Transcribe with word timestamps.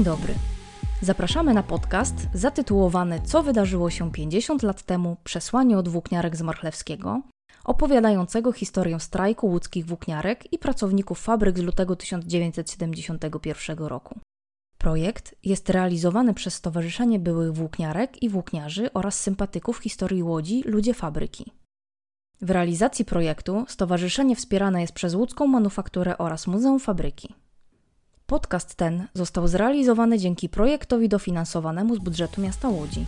Dzień 0.00 0.04
dobry. 0.04 0.34
Zapraszamy 1.02 1.54
na 1.54 1.62
podcast 1.62 2.14
zatytułowany 2.34 3.20
Co 3.24 3.42
wydarzyło 3.42 3.90
się 3.90 4.12
50 4.12 4.62
lat 4.62 4.82
temu 4.82 5.16
przesłanie 5.24 5.78
od 5.78 5.88
włókniarek 5.88 6.36
z 6.36 6.42
Marchlewskiego, 6.42 7.22
opowiadającego 7.64 8.52
historię 8.52 9.00
strajku 9.00 9.46
łódzkich 9.46 9.86
włókniarek 9.86 10.52
i 10.52 10.58
pracowników 10.58 11.20
fabryk 11.20 11.58
z 11.58 11.62
lutego 11.62 11.96
1971 11.96 13.78
roku. 13.78 14.18
Projekt 14.78 15.34
jest 15.44 15.70
realizowany 15.70 16.34
przez 16.34 16.54
Stowarzyszenie 16.54 17.18
Byłych 17.18 17.52
Włókniarek 17.52 18.22
i 18.22 18.28
Włókniarzy 18.28 18.92
oraz 18.92 19.20
sympatyków 19.20 19.78
historii 19.78 20.22
Łodzi 20.22 20.62
Ludzie 20.66 20.94
Fabryki. 20.94 21.52
W 22.40 22.50
realizacji 22.50 23.04
projektu 23.04 23.64
stowarzyszenie 23.68 24.36
wspierane 24.36 24.80
jest 24.80 24.92
przez 24.92 25.14
Łódzką 25.14 25.46
Manufakturę 25.46 26.18
oraz 26.18 26.46
Muzeum 26.46 26.80
Fabryki. 26.80 27.34
Podcast 28.30 28.74
ten 28.74 29.06
został 29.14 29.48
zrealizowany 29.48 30.18
dzięki 30.18 30.48
projektowi 30.48 31.08
dofinansowanemu 31.08 31.96
z 31.96 31.98
budżetu 31.98 32.40
miasta 32.40 32.68
Łodzi. 32.68 33.06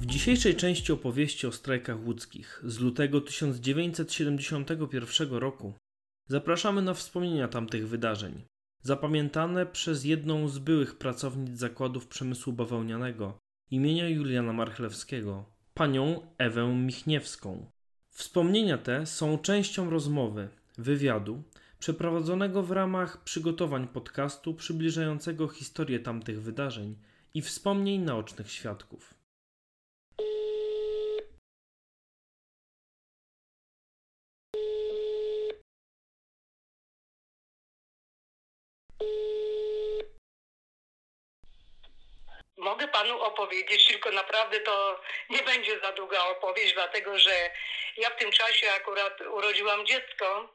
W 0.00 0.06
dzisiejszej 0.06 0.56
części 0.56 0.92
opowieści 0.92 1.46
o 1.46 1.52
strajkach 1.52 2.06
łódzkich 2.06 2.62
z 2.64 2.78
lutego 2.78 3.20
1971 3.20 5.32
roku 5.32 5.72
zapraszamy 6.28 6.82
na 6.82 6.94
wspomnienia 6.94 7.48
tamtych 7.48 7.88
wydarzeń, 7.88 8.44
zapamiętane 8.82 9.66
przez 9.66 10.04
jedną 10.04 10.48
z 10.48 10.58
byłych 10.58 10.98
pracownic 10.98 11.58
zakładów 11.58 12.06
przemysłu 12.06 12.52
bawełnianego 12.52 13.38
imienia 13.70 14.08
Juliana 14.08 14.52
Marchlewskiego, 14.52 15.44
panią 15.74 16.20
Ewę 16.38 16.74
Michniewską. 16.74 17.70
Wspomnienia 18.10 18.78
te 18.78 19.06
są 19.06 19.38
częścią 19.38 19.90
rozmowy, 19.90 20.48
wywiadu, 20.78 21.42
przeprowadzonego 21.84 22.62
w 22.62 22.70
ramach 22.70 23.24
przygotowań 23.24 23.88
podcastu 23.88 24.54
przybliżającego 24.54 25.48
historię 25.48 25.98
tamtych 26.00 26.42
wydarzeń 26.42 26.96
i 27.34 27.42
wspomnień 27.42 28.00
naocznych 28.00 28.52
świadków. 28.52 29.14
Mogę 42.56 42.88
panu 42.88 43.20
opowiedzieć, 43.20 43.86
tylko 43.86 44.10
naprawdę 44.10 44.60
to 44.60 45.00
nie 45.30 45.42
będzie 45.42 45.80
za 45.80 45.92
długa 45.92 46.26
opowieść, 46.26 46.74
dlatego 46.74 47.18
że 47.18 47.50
ja 47.96 48.10
w 48.10 48.18
tym 48.18 48.32
czasie 48.32 48.66
akurat 48.72 49.20
urodziłam 49.20 49.86
dziecko 49.86 50.54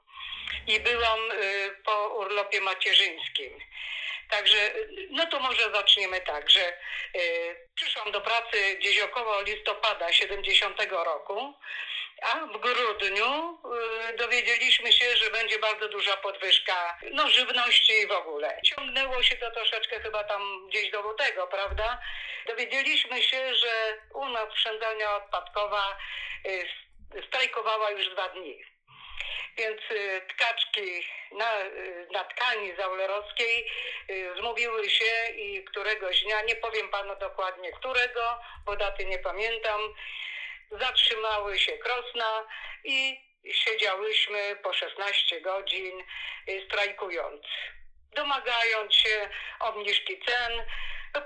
i 0.67 0.79
byłam 0.79 1.31
y, 1.31 1.75
po 1.85 2.09
urlopie 2.09 2.61
macierzyńskim. 2.61 3.59
Także, 4.29 4.75
y, 4.75 5.07
no 5.11 5.25
to 5.25 5.39
może 5.39 5.71
zaczniemy 5.71 6.21
tak, 6.21 6.49
że 6.49 6.73
y, 7.15 7.67
przyszłam 7.75 8.11
do 8.11 8.21
pracy 8.21 8.75
gdzieś 8.79 8.99
około 8.99 9.41
listopada 9.41 10.13
70 10.13 10.81
roku, 10.91 11.53
a 12.21 12.45
w 12.45 12.57
grudniu 12.57 13.59
dowiedzieliśmy 14.17 14.93
się, 14.93 15.17
że 15.17 15.31
będzie 15.31 15.59
bardzo 15.59 15.89
duża 15.89 16.17
podwyżka 16.17 16.97
no, 17.11 17.29
żywności 17.29 17.93
i 17.93 18.07
w 18.07 18.11
ogóle. 18.11 18.61
Ciągnęło 18.65 19.23
się 19.23 19.35
to 19.35 19.51
troszeczkę 19.51 19.99
chyba 19.99 20.23
tam 20.23 20.67
gdzieś 20.67 20.91
do 20.91 21.01
lutego, 21.01 21.47
prawda? 21.47 22.01
Dowiedzieliśmy 22.47 23.23
się, 23.23 23.55
że 23.55 23.97
u 24.13 24.25
nas 24.25 24.53
przędzalnia 24.53 25.15
odpadkowa 25.15 25.97
strajkowała 27.27 27.91
już 27.91 28.09
dwa 28.09 28.29
dni. 28.29 28.63
Więc 29.59 29.81
y, 29.91 30.21
tkaczki 30.29 31.07
na, 31.31 31.61
y, 31.61 32.07
na 32.11 32.23
tkani 32.23 32.75
zaulerowskiej 32.75 33.72
y, 34.09 34.34
zmówiły 34.38 34.89
się 34.89 35.34
i 35.35 35.63
któregoś 35.63 36.23
dnia, 36.23 36.41
nie 36.41 36.56
powiem 36.56 36.89
panu 36.89 37.16
dokładnie 37.16 37.72
którego, 37.72 38.39
bo 38.66 38.75
daty 38.75 39.06
nie 39.06 39.19
pamiętam, 39.19 39.81
zatrzymały 40.72 41.59
się 41.59 41.72
krosna 41.72 42.47
i 42.84 43.22
siedziałyśmy 43.51 44.56
po 44.63 44.73
16 44.73 45.41
godzin 45.41 46.03
strajkując, 46.66 47.45
domagając 48.16 48.95
się 48.95 49.29
obniżki 49.59 50.19
cen, 50.25 50.63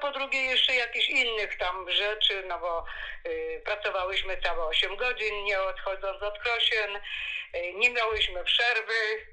po 0.01 0.11
drugie 0.11 0.41
jeszcze 0.41 0.75
jakichś 0.75 1.09
innych 1.09 1.57
tam 1.57 1.91
rzeczy, 1.91 2.43
no 2.47 2.59
bo 2.59 2.85
y, 3.25 3.61
pracowałyśmy 3.65 4.41
całe 4.41 4.63
8 4.63 4.95
godzin, 4.95 5.43
nie 5.43 5.61
odchodząc 5.61 6.23
od 6.23 6.39
krosien, 6.39 6.99
nie 7.53 7.89
miałyśmy 7.89 8.43
przerwy. 8.43 9.27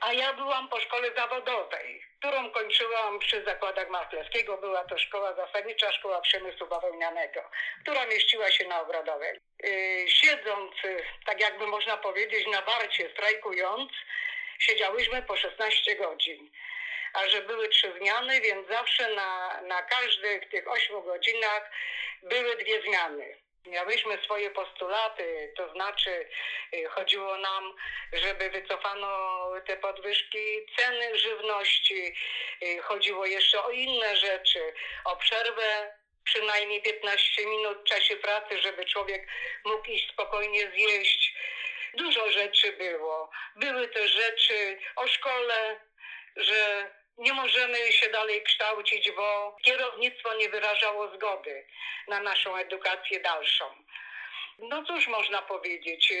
A 0.00 0.12
ja 0.12 0.32
byłam 0.32 0.68
po 0.68 0.80
szkole 0.80 1.14
zawodowej, 1.16 2.02
którą 2.18 2.50
kończyłam 2.50 3.18
przy 3.18 3.44
zakładach 3.44 3.88
Marchlewskiego. 3.88 4.56
Była 4.56 4.84
to 4.84 4.98
szkoła 4.98 5.34
zasadnicza, 5.34 5.92
szkoła 5.92 6.20
przemysłu 6.20 6.66
bawełnianego, 6.66 7.50
która 7.82 8.06
mieściła 8.06 8.50
się 8.50 8.68
na 8.68 8.80
Ogrodowej. 8.80 9.40
Yy, 9.62 10.08
siedząc, 10.08 10.72
tak 11.26 11.40
jakby 11.40 11.66
można 11.66 11.96
powiedzieć, 11.96 12.46
na 12.46 12.62
barcie, 12.62 13.10
strajkując, 13.10 13.92
siedziałyśmy 14.58 15.22
po 15.22 15.36
16 15.36 15.96
godzin. 15.96 16.50
A 17.12 17.28
że 17.28 17.42
były 17.42 17.68
trzy 17.68 17.92
zmiany, 17.98 18.40
więc 18.40 18.68
zawsze 18.68 19.14
na, 19.14 19.60
na 19.62 19.82
każdych 19.82 20.48
tych 20.48 20.68
8 20.68 21.02
godzinach 21.02 21.70
były 22.22 22.56
dwie 22.56 22.82
zmiany. 22.82 23.47
Miałyśmy 23.68 24.18
swoje 24.24 24.50
postulaty, 24.50 25.52
to 25.56 25.72
znaczy 25.72 26.28
y, 26.74 26.88
chodziło 26.88 27.38
nam, 27.38 27.74
żeby 28.12 28.50
wycofano 28.50 29.50
te 29.66 29.76
podwyżki 29.76 30.66
ceny 30.76 31.18
żywności, 31.18 32.14
y, 32.62 32.78
chodziło 32.82 33.26
jeszcze 33.26 33.64
o 33.64 33.70
inne 33.70 34.16
rzeczy, 34.16 34.72
o 35.04 35.16
przerwę 35.16 35.94
przynajmniej 36.24 36.82
15 36.82 37.46
minut 37.46 37.78
w 37.78 37.84
czasie 37.84 38.16
pracy, 38.16 38.62
żeby 38.62 38.84
człowiek 38.84 39.28
mógł 39.64 39.90
iść 39.90 40.12
spokojnie 40.12 40.70
zjeść. 40.70 41.34
Dużo 41.94 42.30
rzeczy 42.30 42.72
było. 42.72 43.30
Były 43.56 43.88
też 43.88 44.10
rzeczy 44.10 44.78
o 44.96 45.08
szkole, 45.08 45.80
że 46.36 46.90
nie 47.18 47.32
możemy 47.32 47.92
się 47.92 48.08
dalej 48.08 48.42
kształcić, 48.42 49.10
bo 49.10 49.56
kierownictwo 49.62 50.34
nie 50.34 50.48
wyrażało 50.48 51.16
zgody 51.16 51.66
na 52.08 52.20
naszą 52.20 52.56
edukację 52.56 53.20
dalszą. 53.20 53.64
No 54.58 54.84
cóż 54.84 55.08
można 55.08 55.42
powiedzieć, 55.42 56.12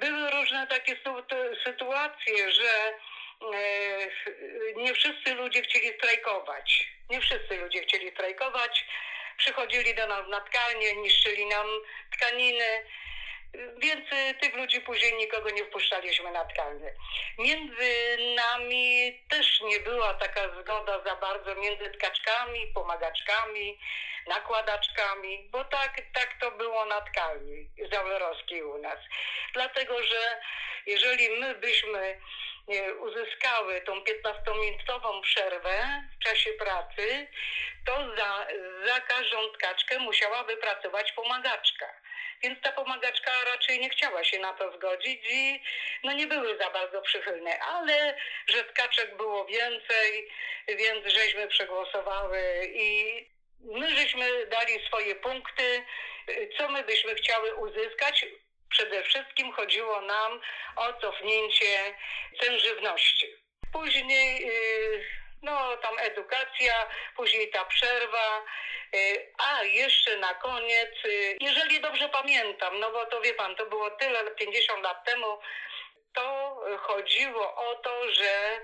były 0.00 0.30
różne 0.30 0.66
takie 0.66 0.96
sytuacje, 1.64 2.52
że 2.52 2.94
e, 3.54 3.68
nie 4.76 4.94
wszyscy 4.94 5.34
ludzie 5.34 5.62
chcieli 5.62 5.98
strajkować. 5.98 6.88
Nie 7.10 7.20
wszyscy 7.20 7.56
ludzie 7.56 7.82
chcieli 7.82 8.10
strajkować. 8.10 8.84
Przychodzili 9.36 9.94
do 9.94 10.06
nas 10.06 10.28
na 10.28 10.40
tkanie, 10.40 10.96
niszczyli 10.96 11.46
nam 11.46 11.66
tkaniny 12.12 12.84
więc 13.86 14.12
y, 14.12 14.34
tych 14.40 14.54
ludzi 14.54 14.80
później 14.80 15.14
nikogo 15.14 15.50
nie 15.50 15.64
wpuszczaliśmy 15.64 16.30
na 16.30 16.44
tkalnie. 16.44 16.94
Między 17.38 18.16
nami 18.36 19.12
też 19.28 19.60
nie 19.60 19.80
była 19.80 20.14
taka 20.14 20.40
zgoda 20.60 21.04
za 21.04 21.16
bardzo 21.16 21.54
między 21.54 21.90
tkaczkami, 21.90 22.66
pomagaczkami, 22.74 23.78
nakładaczkami, 24.26 25.48
bo 25.50 25.64
tak, 25.64 26.02
tak 26.14 26.28
to 26.40 26.50
było 26.50 26.84
na 26.84 27.00
tkalni 27.00 27.70
zaulerowskiej 27.92 28.62
u 28.62 28.78
nas. 28.78 28.98
Dlatego, 29.52 30.02
że 30.02 30.40
jeżeli 30.86 31.28
my 31.28 31.54
byśmy 31.54 32.20
uzyskały 33.00 33.80
tą 33.80 34.00
15-minutową 34.00 35.20
przerwę 35.22 36.02
w 36.16 36.24
czasie 36.24 36.50
pracy, 36.50 37.26
to 37.86 38.16
za, 38.16 38.46
za 38.86 39.00
każdą 39.00 39.48
tkaczkę 39.48 39.98
musiała 39.98 40.44
wypracować 40.44 41.12
pomagaczka. 41.12 41.86
Więc 42.42 42.60
ta 42.60 42.72
pomagaczka 42.72 43.30
raczej 43.52 43.80
nie 43.80 43.90
chciała 43.90 44.24
się 44.24 44.38
na 44.38 44.52
to 44.52 44.72
zgodzić 44.76 45.20
i 45.30 45.62
no 46.04 46.12
nie 46.12 46.26
były 46.26 46.58
za 46.58 46.70
bardzo 46.70 47.02
przychylne, 47.02 47.58
ale 47.60 48.16
że 48.46 48.64
tkaczek 48.64 49.16
było 49.16 49.44
więcej, 49.44 50.28
więc 50.68 51.06
żeśmy 51.06 51.48
przegłosowały 51.48 52.70
i 52.74 53.20
my 53.60 53.96
żeśmy 53.96 54.46
dali 54.46 54.86
swoje 54.86 55.14
punkty, 55.14 55.84
co 56.58 56.68
my 56.68 56.84
byśmy 56.84 57.14
chciały 57.14 57.54
uzyskać. 57.54 58.26
Przede 58.70 59.02
wszystkim 59.02 59.52
chodziło 59.52 60.00
nam 60.00 60.40
o 60.76 60.92
cofnięcie 60.92 61.94
cen 62.40 62.58
żywności. 62.58 63.26
Później 63.72 64.46
yy, 64.46 65.04
no 65.46 65.76
tam 65.76 65.98
edukacja, 65.98 66.86
później 67.16 67.50
ta 67.50 67.64
przerwa, 67.64 68.44
y, 68.94 69.32
a 69.38 69.64
jeszcze 69.64 70.16
na 70.16 70.34
koniec, 70.34 71.04
y, 71.04 71.36
jeżeli 71.40 71.80
dobrze 71.80 72.08
pamiętam, 72.08 72.80
no 72.80 72.90
bo 72.90 73.06
to 73.06 73.20
wie 73.20 73.34
pan, 73.34 73.56
to 73.56 73.66
było 73.66 73.90
tyle, 73.90 74.30
50 74.30 74.82
lat 74.82 75.04
temu, 75.04 75.38
to 76.14 76.56
chodziło 76.78 77.54
o 77.56 77.74
to, 77.74 78.12
że 78.12 78.60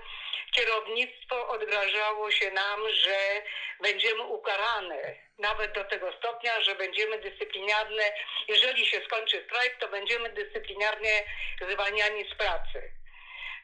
kierownictwo 0.51 1.47
odgrażało 1.47 2.31
się 2.31 2.51
nam, 2.51 2.89
że 2.89 3.41
będziemy 3.81 4.23
ukarane. 4.23 5.15
Nawet 5.37 5.71
do 5.71 5.83
tego 5.83 6.13
stopnia, 6.13 6.61
że 6.61 6.75
będziemy 6.75 7.19
dyscyplinarne. 7.19 8.03
Jeżeli 8.47 8.85
się 8.85 9.01
skończy 9.05 9.43
strajk, 9.45 9.77
to 9.79 9.87
będziemy 9.87 10.29
dyscyplinarnie 10.29 11.23
zwalniani 11.69 12.29
z 12.31 12.35
pracy 12.35 13.02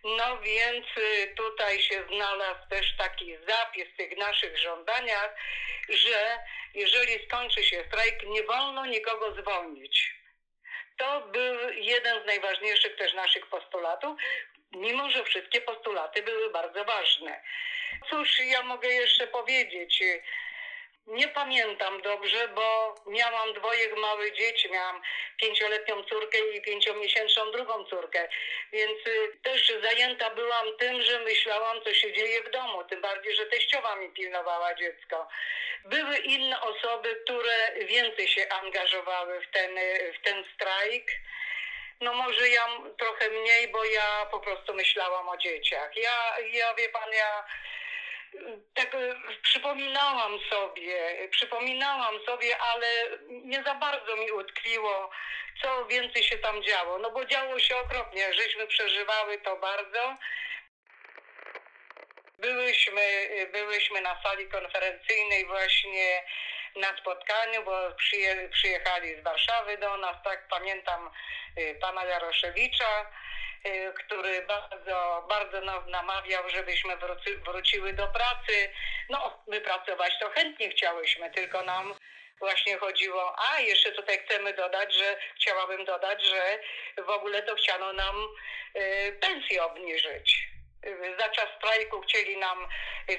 No 0.04 0.42
więc 0.42 0.86
y, 0.98 1.34
tutaj 1.36 1.82
się 1.82 2.04
znalazł 2.08 2.70
też 2.70 2.98
taki 2.98 3.38
zapis 3.48 3.86
w 3.94 3.98
tych 3.98 4.18
naszych 4.18 4.58
żądaniach, 4.58 5.36
że 5.90 6.38
jeżeli 6.74 7.26
skończy 7.26 7.64
się 7.64 7.84
strajk, 7.88 8.24
nie 8.24 8.44
wolno 8.44 8.86
nikogo 8.86 9.42
zwolnić. 9.42 10.16
To 10.98 11.22
był 11.22 11.70
jeden 11.70 12.24
z 12.24 12.26
najważniejszych 12.26 12.96
też 12.96 13.14
naszych 13.14 13.48
postulatów, 13.48 14.20
mimo 14.72 15.10
że 15.10 15.24
wszystkie 15.24 15.62
postulaty 15.62 16.24
były 16.24 16.50
bardzo 16.52 16.86
ważne. 16.86 17.42
Cóż 18.10 18.40
ja 18.40 18.64
mogę 18.64 18.88
jeszcze 18.88 19.28
powiedzieć? 19.28 20.04
Nie 21.10 21.28
pamiętam 21.28 22.02
dobrze, 22.02 22.48
bo 22.48 22.96
miałam 23.08 23.54
dwoje 23.54 23.96
małe 23.96 24.32
dzieci. 24.32 24.72
Miałam 24.72 25.02
pięcioletnią 25.38 26.04
córkę 26.04 26.38
i 26.38 26.62
pięciomiesięczną 26.62 27.52
drugą 27.52 27.86
córkę. 27.86 28.30
Więc 28.72 29.08
y, 29.08 29.38
też 29.44 29.74
zajęta 29.84 30.30
byłam 30.30 30.78
tym, 30.78 31.02
że 31.02 31.20
myślałam, 31.20 31.84
co 31.84 31.94
się 31.94 32.14
dzieje 32.14 32.44
w 32.44 32.52
domu. 32.52 32.84
Tym 32.84 33.02
bardziej, 33.02 33.36
że 33.36 33.46
teściowa 33.46 33.96
mi 33.96 34.10
pilnowała 34.10 34.76
dziecko. 34.76 35.28
Były 35.86 36.18
inne 36.18 36.62
osoby, 36.62 37.22
które 37.24 37.86
więcej 37.86 38.28
się 38.28 38.50
angażowały 38.50 39.42
w 39.42 39.52
ten, 39.52 39.78
y, 39.78 40.14
w 40.20 40.24
ten 40.24 40.46
strajk. 40.56 41.12
No 42.02 42.14
może 42.14 42.50
ja 42.50 42.68
trochę 42.98 43.30
mniej, 43.30 43.68
bo 43.68 43.86
ja 43.86 44.28
po 44.32 44.40
prostu 44.40 44.74
myślałam 44.74 45.30
o 45.30 45.38
dzieciach. 45.38 45.98
Ja, 45.98 46.36
ja 46.40 46.74
wie 46.74 46.90
pan, 46.90 47.14
ja 47.14 47.46
tak 48.74 48.96
e, 48.96 49.16
przypominałam 49.42 50.40
sobie, 50.50 51.28
przypominałam 51.32 52.26
sobie, 52.26 52.58
ale 52.58 52.88
nie 53.30 53.64
za 53.64 53.76
bardzo 53.76 54.16
mi 54.16 54.32
utkwiło, 54.32 55.10
co 55.62 55.86
więcej 55.86 56.24
się 56.24 56.38
tam 56.38 56.64
działo. 56.64 56.98
No 56.98 57.12
bo 57.12 57.26
działo 57.26 57.60
się 57.60 57.78
okropnie, 57.78 58.34
żeśmy 58.34 58.68
przeżywały 58.68 59.38
to 59.38 59.56
bardzo. 59.58 60.16
Byłyśmy, 62.38 63.30
byłyśmy 63.52 64.02
na 64.02 64.24
sali 64.24 64.48
konferencyjnej 64.48 65.46
właśnie 65.46 66.24
na 66.76 66.98
spotkaniu, 66.98 67.64
bo 67.64 67.92
przyje, 67.98 68.50
przyjechali 68.50 69.16
z 69.16 69.24
Warszawy 69.24 69.78
do 69.78 69.98
nas, 69.98 70.16
tak 70.24 70.48
pamiętam 70.48 71.12
y, 71.58 71.78
pana 71.82 72.06
Jaroszewicza, 72.06 73.06
który 73.98 74.42
bardzo, 74.42 75.26
bardzo 75.30 75.62
nas 75.62 75.88
namawiał, 75.88 76.50
żebyśmy 76.50 76.98
wróci, 76.98 77.38
wróciły 77.38 77.94
do 77.94 78.08
pracy. 78.08 78.70
No, 79.10 79.44
my 79.48 79.62
pracować 79.62 80.20
to 80.20 80.30
chętnie 80.30 80.70
chciałyśmy, 80.70 81.32
tylko 81.32 81.64
nam 81.64 81.96
właśnie 82.40 82.78
chodziło, 82.78 83.36
a 83.50 83.60
jeszcze 83.60 83.92
tutaj 83.92 84.20
chcemy 84.26 84.54
dodać, 84.54 84.94
że 84.94 85.18
chciałabym 85.36 85.86
dodać, 85.86 86.26
że 86.26 86.60
w 87.04 87.10
ogóle 87.10 87.44
to 87.44 87.56
chciano 87.56 87.94
nam 87.94 88.16
y, 88.76 89.18
pensję 89.22 89.64
obniżyć 89.64 90.50
za 91.20 91.30
czas 91.30 91.48
strajku 91.58 92.02
chcieli 92.02 92.38
nam 92.38 92.68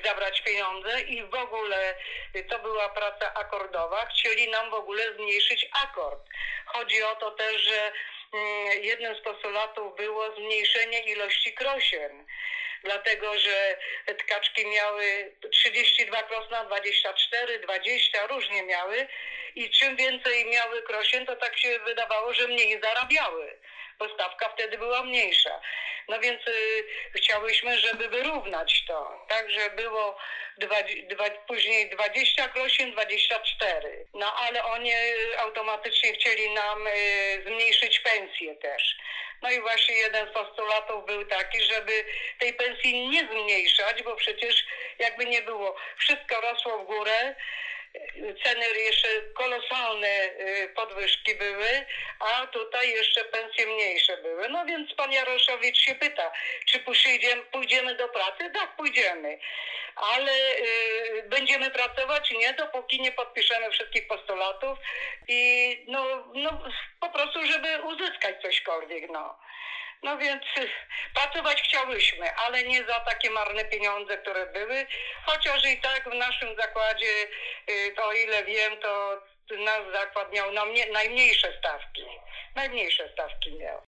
zabrać 0.04 0.40
pieniądze 0.40 1.00
i 1.00 1.22
w 1.24 1.34
ogóle 1.34 1.94
to 2.48 2.58
była 2.58 2.88
praca 2.88 3.34
akordowa, 3.34 4.06
chcieli 4.06 4.50
nam 4.50 4.70
w 4.70 4.74
ogóle 4.74 5.14
zmniejszyć 5.14 5.68
akord. 5.82 6.28
Chodzi 6.66 7.02
o 7.02 7.14
to 7.14 7.30
też, 7.30 7.62
że 7.62 7.92
jednym 8.82 9.14
z 9.14 9.20
postulatów 9.20 9.96
było 9.96 10.34
zmniejszenie 10.36 11.00
ilości 11.00 11.52
krosien 11.54 12.26
dlatego 12.84 13.38
że 13.38 13.76
tkaczki 14.18 14.66
miały 14.66 15.32
32 15.50 16.22
krosna, 16.22 16.64
24, 16.64 17.58
20, 17.58 18.26
różnie 18.26 18.62
miały 18.62 19.06
i 19.54 19.70
czym 19.70 19.96
więcej 19.96 20.44
miały 20.44 20.82
krosien, 20.82 21.26
to 21.26 21.36
tak 21.36 21.58
się 21.58 21.78
wydawało, 21.78 22.34
że 22.34 22.48
mniej 22.48 22.80
zarabiały 22.80 23.56
bo 24.00 24.14
stawka 24.14 24.48
wtedy 24.48 24.78
była 24.78 25.02
mniejsza. 25.02 25.60
No 26.10 26.20
więc 26.20 26.48
y, 26.48 26.84
chciałyśmy, 27.14 27.78
żeby 27.78 28.08
wyrównać 28.08 28.84
to. 28.86 29.26
Także 29.28 29.70
było 29.70 30.18
dwa, 30.58 30.76
dwa, 31.08 31.30
później 31.30 31.90
20 31.90 32.48
krosin, 32.48 32.92
24. 32.92 34.06
No 34.14 34.32
ale 34.34 34.64
oni 34.64 34.92
automatycznie 35.38 36.12
chcieli 36.12 36.50
nam 36.50 36.86
y, 36.86 37.42
zmniejszyć 37.46 38.00
pensję 38.00 38.56
też. 38.56 38.96
No 39.42 39.50
i 39.50 39.60
właśnie 39.60 39.94
jeden 39.94 40.28
z 40.28 40.32
postulatów 40.32 41.06
był 41.06 41.24
taki, 41.26 41.62
żeby 41.62 42.04
tej 42.38 42.54
pensji 42.54 43.08
nie 43.08 43.28
zmniejszać, 43.32 44.02
bo 44.02 44.16
przecież 44.16 44.64
jakby 44.98 45.26
nie 45.26 45.42
było, 45.42 45.76
wszystko 45.98 46.40
rosło 46.40 46.78
w 46.78 46.86
górę 46.86 47.34
ceny 48.44 48.66
jeszcze 48.78 49.08
kolosalne 49.34 50.08
y, 50.08 50.68
podwyżki 50.76 51.34
były, 51.34 51.86
a 52.20 52.46
tutaj 52.46 52.90
jeszcze 52.90 53.24
pensje 53.24 53.66
mniejsze 53.66 54.16
były. 54.16 54.48
No 54.48 54.66
więc 54.66 54.94
pan 54.94 55.12
Jaroszowicz 55.12 55.78
się 55.78 55.94
pyta, 55.94 56.32
czy 56.66 56.78
pójdziemy, 56.78 57.42
pójdziemy 57.42 57.94
do 57.94 58.08
pracy? 58.08 58.50
Tak, 58.54 58.76
pójdziemy. 58.76 59.38
Ale 59.96 60.32
y, 60.32 61.22
będziemy 61.28 61.70
pracować 61.70 62.30
nie, 62.30 62.52
dopóki 62.54 63.00
nie 63.00 63.12
podpiszemy 63.12 63.70
wszystkich 63.70 64.08
postulatów 64.08 64.78
i 65.28 65.84
no, 65.88 66.32
no 66.34 66.62
po 67.00 67.08
prostu, 67.08 67.46
żeby 67.46 67.82
uzyskać 67.82 68.42
cośkolwiek, 68.42 69.10
no. 69.10 69.38
No 70.02 70.18
więc 70.18 70.42
y, 70.58 70.70
pracować 71.14 71.62
chciałyśmy, 71.62 72.34
ale 72.34 72.62
nie 72.62 72.84
za 72.84 73.00
takie 73.00 73.30
marne 73.30 73.64
pieniądze, 73.64 74.18
które 74.18 74.46
były. 74.46 74.86
Chociaż 75.26 75.64
i 75.64 75.80
tak 75.80 76.10
w 76.10 76.14
naszym 76.14 76.56
zakładzie, 76.56 77.26
y, 77.70 77.92
to 77.96 78.06
o 78.06 78.12
ile 78.12 78.44
wiem, 78.44 78.76
to 78.80 79.22
nasz 79.50 79.92
zakład 79.92 80.32
miał 80.32 80.52
najmniejsze 80.92 81.58
stawki. 81.58 82.04
Najmniejsze 82.54 83.12
stawki 83.12 83.52
miał. 83.52 83.82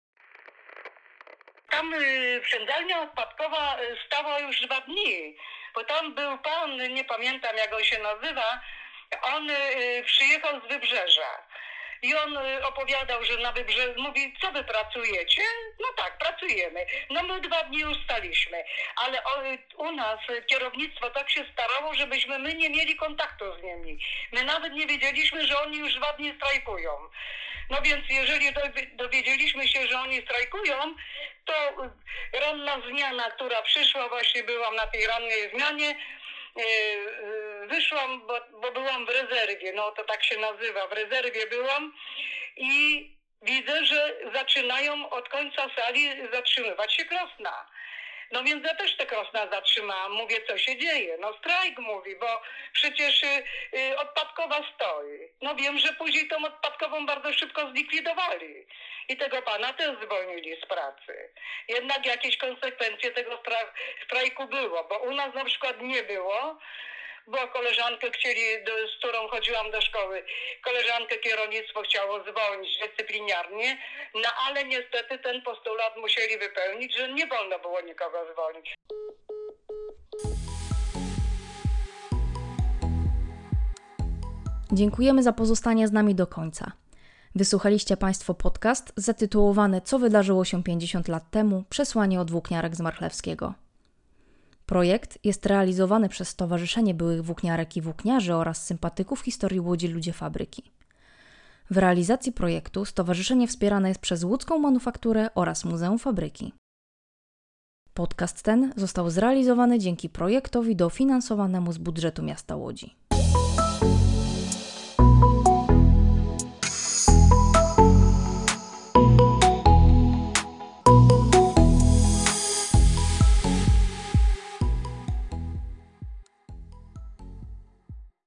Tam 1.70 1.94
y, 1.94 2.40
przędzalnia 2.44 3.02
odpadkowa 3.02 3.78
stała 4.06 4.38
już 4.38 4.60
dwa 4.60 4.80
dni, 4.80 5.36
bo 5.74 5.84
tam 5.84 6.14
był 6.14 6.38
pan, 6.38 6.92
nie 6.94 7.04
pamiętam 7.04 7.56
jak 7.56 7.74
on 7.74 7.84
się 7.84 7.98
nazywa, 7.98 8.60
on 9.22 9.48
przyjechał 10.04 10.60
z 10.60 10.68
Wybrzeża. 10.68 11.47
I 12.02 12.14
on 12.14 12.36
y, 12.36 12.66
opowiadał, 12.66 13.24
że 13.24 13.36
na 13.36 13.52
wybrzeżu, 13.52 14.02
mówi, 14.02 14.34
co 14.40 14.52
wy 14.52 14.64
pracujecie? 14.64 15.42
No 15.80 15.88
tak, 15.96 16.18
pracujemy. 16.18 16.86
No 17.10 17.22
my 17.22 17.40
dwa 17.40 17.62
dni 17.62 17.84
ustaliśmy, 17.84 18.64
ale 18.96 19.22
u 19.76 19.92
nas 19.92 20.20
kierownictwo 20.46 21.10
tak 21.10 21.30
się 21.30 21.44
starało, 21.52 21.94
żebyśmy 21.94 22.38
my 22.38 22.54
nie 22.54 22.70
mieli 22.70 22.96
kontaktu 22.96 23.44
z 23.58 23.62
nimi. 23.62 23.98
My 24.32 24.44
nawet 24.44 24.72
nie 24.72 24.86
wiedzieliśmy, 24.86 25.46
że 25.46 25.58
oni 25.60 25.78
już 25.78 25.94
dwa 25.94 26.12
dni 26.12 26.34
strajkują. 26.36 26.90
No 27.70 27.82
więc 27.82 28.04
jeżeli 28.10 28.46
dowiedzieliśmy 28.92 29.68
się, 29.68 29.86
że 29.86 30.00
oni 30.00 30.22
strajkują, 30.22 30.94
to 31.44 31.54
ranna 32.32 32.80
zmiana, 32.88 33.30
która 33.30 33.62
przyszła, 33.62 34.08
właśnie 34.08 34.42
byłam 34.42 34.74
na 34.74 34.86
tej 34.86 35.06
rannej 35.06 35.50
zmianie, 35.54 35.94
wyszłam, 37.66 38.26
bo, 38.26 38.40
bo 38.60 38.72
byłam 38.72 39.06
w 39.06 39.08
rezerwie, 39.08 39.72
no 39.72 39.92
to 39.92 40.04
tak 40.04 40.24
się 40.24 40.38
nazywa, 40.38 40.86
w 40.86 40.92
rezerwie 40.92 41.46
byłam 41.46 41.92
i 42.56 43.04
widzę, 43.42 43.86
że 43.86 44.16
zaczynają 44.34 45.10
od 45.10 45.28
końca 45.28 45.66
sali 45.76 46.10
zatrzymywać 46.32 46.94
się 46.94 47.04
krosna. 47.04 47.66
No 48.32 48.42
więc 48.44 48.66
ja 48.66 48.74
też 48.74 48.96
te 48.96 49.06
krosna 49.06 49.46
zatrzymałam, 49.50 50.12
mówię, 50.12 50.36
co 50.48 50.58
się 50.58 50.76
dzieje. 50.76 51.16
No 51.20 51.32
strajk 51.38 51.78
mówi, 51.78 52.16
bo 52.16 52.42
przecież 52.72 53.22
y, 53.22 53.42
y, 53.78 53.98
odpadkowa 53.98 54.64
stoi. 54.74 55.28
No 55.42 55.54
wiem, 55.54 55.78
że 55.78 55.92
później 55.92 56.28
tą 56.28 56.44
odpadkową 56.44 57.06
bardzo 57.06 57.32
szybko 57.32 57.70
zlikwidowali. 57.70 58.66
I 59.08 59.16
tego 59.16 59.42
pana 59.42 59.72
też 59.72 59.96
zwolnili 60.04 60.56
z 60.62 60.66
pracy. 60.66 61.30
Jednak 61.68 62.06
jakieś 62.06 62.36
konsekwencje 62.36 63.10
tego 63.10 63.42
strajku 64.04 64.46
było, 64.46 64.84
bo 64.84 64.98
u 64.98 65.14
nas 65.14 65.34
na 65.34 65.44
przykład 65.44 65.80
nie 65.80 66.02
było 66.02 66.58
bo 67.28 67.48
koleżankę 67.48 68.10
chcieli, 68.10 68.64
do, 68.66 68.72
z 68.92 68.98
którą 68.98 69.28
chodziłam 69.28 69.70
do 69.70 69.80
szkoły, 69.80 70.24
koleżankę 70.64 71.16
kierownictwo 71.18 71.82
chciało 71.82 72.20
zwolnić 72.20 72.78
dyscyplinarnie, 72.78 73.78
no 74.14 74.28
ale 74.46 74.64
niestety 74.64 75.18
ten 75.18 75.42
postulat 75.42 75.96
musieli 75.96 76.38
wypełnić, 76.38 76.96
że 76.96 77.12
nie 77.12 77.26
wolno 77.26 77.58
było 77.58 77.80
nikogo 77.80 78.18
zwolnić. 78.32 78.74
Dziękujemy 84.72 85.22
za 85.22 85.32
pozostanie 85.32 85.88
z 85.88 85.92
nami 85.92 86.14
do 86.14 86.26
końca. 86.26 86.72
Wysłuchaliście 87.34 87.96
Państwo 87.96 88.34
podcast 88.34 88.92
zatytułowany 88.96 89.80
Co 89.80 89.98
wydarzyło 89.98 90.44
się 90.44 90.62
50 90.64 91.08
lat 91.08 91.30
temu? 91.30 91.64
Przesłanie 91.70 92.20
od 92.20 92.30
włókniarek 92.30 92.76
z 92.76 92.80
Marchlewskiego. 92.80 93.67
Projekt 94.68 95.18
jest 95.24 95.46
realizowany 95.46 96.08
przez 96.08 96.28
Stowarzyszenie 96.28 96.94
Byłych 96.94 97.24
Włókniarek 97.24 97.76
i 97.76 97.82
Włókniarzy 97.82 98.34
oraz 98.34 98.64
sympatyków 98.64 99.20
historii 99.20 99.60
Łodzi 99.60 99.88
Ludzie 99.88 100.12
Fabryki. 100.12 100.62
W 101.70 101.76
realizacji 101.76 102.32
projektu 102.32 102.84
stowarzyszenie 102.84 103.48
wspierane 103.48 103.88
jest 103.88 104.00
przez 104.00 104.24
Łódzką 104.24 104.58
Manufakturę 104.58 105.30
oraz 105.34 105.64
Muzeum 105.64 105.98
Fabryki. 105.98 106.52
Podcast 107.94 108.42
ten 108.42 108.72
został 108.76 109.10
zrealizowany 109.10 109.78
dzięki 109.78 110.08
projektowi 110.08 110.76
dofinansowanemu 110.76 111.72
z 111.72 111.78
budżetu 111.78 112.22
miasta 112.22 112.56
Łodzi. 112.56 113.07